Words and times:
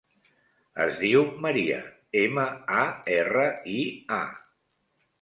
Es 0.85 0.97
diu 1.01 1.21
Maria: 1.47 1.77
ema, 2.23 2.49
a, 2.81 2.89
erra, 3.21 3.47
i, 3.79 3.79
a. 4.23 4.23